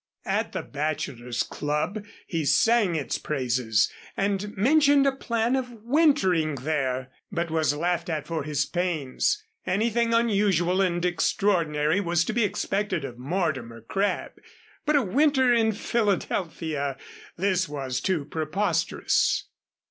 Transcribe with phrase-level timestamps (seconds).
[0.25, 7.11] At the Bachelors' Club he sang its praises, and mentioned a plan of wintering there,
[7.31, 9.43] but was laughed at for his pains.
[9.67, 14.31] Anything unusual and extraordinary was to be expected of Mortimer Crabb.
[14.87, 16.97] But a winter in Philadelphia!
[17.37, 19.49] This was too preposterous.